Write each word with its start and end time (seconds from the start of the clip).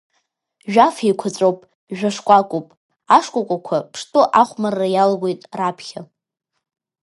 Жәаф 0.71 0.95
еиқәаҵәоуп, 1.05 1.59
жәа 1.97 2.09
шкәакәоуп, 2.15 2.67
ашкәакәақәа 3.17 3.77
ԥштәы 3.91 4.21
ахәмарра 4.41 4.87
иалагоит 4.91 5.41
раԥхьа. 5.59 6.01